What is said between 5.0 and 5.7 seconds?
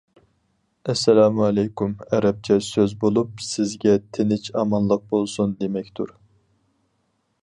بولسۇن»